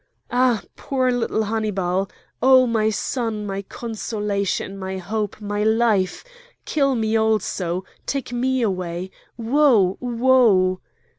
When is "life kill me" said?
5.63-7.15